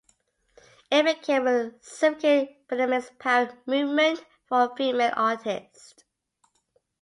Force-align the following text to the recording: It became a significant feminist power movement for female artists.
It 0.89 1.03
became 1.03 1.45
a 1.47 1.73
significant 1.79 2.53
feminist 2.67 3.19
power 3.19 3.55
movement 3.67 4.25
for 4.47 4.75
female 4.75 5.13
artists. 5.15 5.93